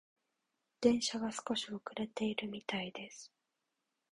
[0.81, 3.31] 電車が少し遅れているみたいです。